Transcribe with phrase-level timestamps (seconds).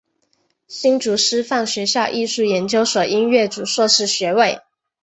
[0.67, 4.59] 新竹师范学校艺术研究所音乐组硕士学位。